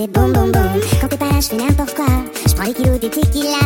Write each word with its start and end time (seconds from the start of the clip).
fait 0.00 0.12
bon 0.12 0.28
bon. 0.28 0.52
Quand 1.00 1.08
t'es 1.08 1.16
pas 1.16 1.26
là, 1.26 1.40
je 1.40 1.48
fais 1.48 1.56
n'importe 1.56 1.94
quoi. 1.94 2.06
Je 2.46 2.54
prends 2.54 2.64
les 2.64 2.72
kilos 2.72 2.98
des 3.00 3.10
tequila. 3.10 3.58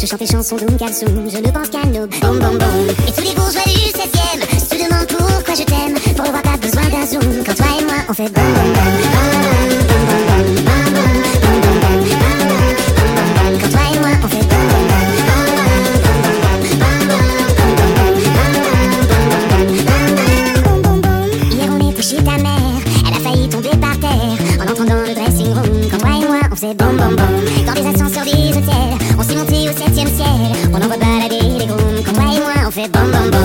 Je 0.00 0.06
chante 0.06 0.20
des 0.20 0.26
chansons 0.26 0.56
d'Oum 0.56 0.76
Kalsoum. 0.76 1.28
Je 1.28 1.38
ne 1.38 1.50
pense 1.50 1.68
qu'à 1.68 1.84
nos 1.86 2.06
boum 2.06 2.38
boum 2.38 2.58
boum. 2.58 2.88
Et 3.08 3.12
tous 3.12 3.24
les 3.24 3.34
bourgeois 3.34 3.62
du 3.66 3.90
7ème 4.00 4.42
se 4.58 4.74
demandent 4.74 5.06
pourquoi 5.08 5.54
je 5.54 5.64
t'aime. 5.64 5.94
Pour 6.16 6.26
revoir, 6.26 6.42
pas 6.42 6.56
besoin 6.56 6.88
d'un 6.88 7.06
zoom. 7.06 7.44
Quand 7.44 7.54
toi 7.54 7.66
et 7.78 7.84
moi, 7.84 7.94
on 8.08 8.14
fait 8.14 8.32
boum 8.32 8.52
boum. 8.54 8.61
Et 26.64 26.74
moi 26.74 26.74
on 26.74 26.74
faisait 26.74 26.74
bom 26.74 26.92
bom 26.96 27.16
bom 27.16 27.66
Dans 27.66 27.72
des 27.72 27.88
ascenseurs 27.88 28.24
des 28.24 28.50
hôtels, 28.50 28.98
on 29.18 29.22
s'est 29.22 29.36
monté 29.36 29.68
au 29.68 29.72
septième 29.72 30.08
ciel. 30.08 30.26
On 30.72 30.76
envoie 30.76 30.96
balader 30.96 31.58
les 31.58 31.66
grooms, 31.66 32.02
quand 32.04 32.12
toi 32.12 32.24
et 32.24 32.40
moi 32.40 32.52
on 32.66 32.70
fait 32.70 32.88
bom 32.88 33.06
bom 33.10 33.30
bom 33.30 33.41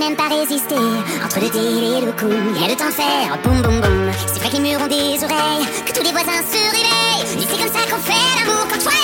même 0.00 0.16
pas 0.16 0.28
résister. 0.28 0.74
Entre 1.22 1.40
le 1.40 1.50
thé 1.50 1.58
et 1.58 2.00
le 2.00 2.12
coup, 2.12 2.34
il 2.54 2.60
y 2.60 2.64
a 2.64 2.68
le 2.68 2.76
temps 2.76 2.86
de 2.86 2.92
faire 2.92 3.38
boum 3.44 3.60
boum 3.60 3.80
boum. 3.80 4.10
C'est 4.26 4.40
vrai 4.40 4.48
que 4.48 4.56
les 4.56 4.62
murs 4.62 4.80
ont 4.80 4.88
des 4.88 5.22
oreilles, 5.22 5.66
que 5.84 5.92
tous 5.92 6.02
les 6.02 6.10
voisins 6.10 6.40
se 6.40 6.60
réveillent. 6.74 7.36
Et 7.36 7.46
c'est 7.46 7.58
comme 7.58 7.74
ça 7.76 7.84
qu'on 7.90 8.00
fait 8.00 8.24
l'amour 8.38 8.66
quand 8.70 8.82
toi 8.82 8.99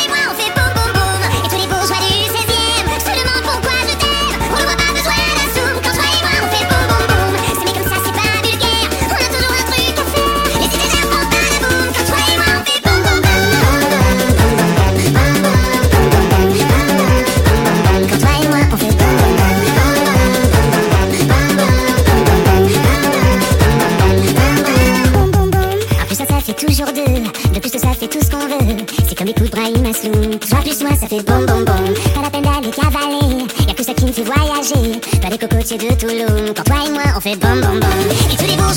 tout 28.18 28.24
ce 28.24 28.30
qu'on 28.30 28.46
veut. 28.46 28.76
C'est 29.08 29.14
comme 29.14 29.26
les 29.26 29.34
coups 29.34 29.50
de 29.50 29.56
Brahim 29.56 29.84
Asloum. 29.84 30.38
Toi 30.38 30.58
plus 30.60 30.80
moi 30.82 30.90
ça 30.98 31.06
fait 31.06 31.22
bom 31.22 31.44
bom 31.46 31.64
bom. 31.64 31.94
Pas 32.14 32.22
la 32.22 32.30
peine 32.30 32.42
d'aller 32.42 32.70
cavaler. 32.70 33.44
Y'a 33.66 33.74
que 33.74 33.82
ça 33.84 33.94
qui 33.94 34.04
me 34.04 34.12
fait 34.12 34.22
voyager. 34.22 35.00
Pas 35.20 35.28
les 35.28 35.38
cocotiers 35.38 35.78
de 35.78 35.94
Toulouse. 35.94 36.52
Quand 36.56 36.64
toi 36.64 36.76
et 36.86 36.90
moi 36.90 37.02
on 37.16 37.20
fait 37.20 37.36
bom 37.36 37.60
bom 37.60 37.78
bom. 37.80 37.88
Et 38.32 38.36
tous 38.36 38.46
les 38.46 38.56
bourgeois 38.56 38.75